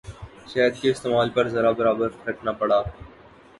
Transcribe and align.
شہد 0.47 0.81
کے 0.81 0.91
استعمال 0.91 1.29
پر 1.29 1.47
ذرہ 1.47 1.71
برابر 1.79 2.09
فرق 2.23 2.43
نہ 2.45 2.51
پڑا۔ 2.59 2.81